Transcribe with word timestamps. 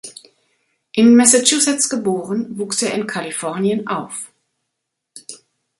In 0.93 1.15
Massachusetts 1.15 1.87
geboren, 1.87 2.57
wuchs 2.57 2.81
er 2.81 2.91
in 2.95 3.05
Kalifornien 3.05 3.85
auf. 3.87 4.31